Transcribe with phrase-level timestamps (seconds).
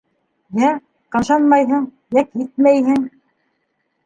[0.61, 0.69] Йә
[1.15, 1.85] ҡымшанмайһың,
[2.17, 3.07] йә китмәйһең.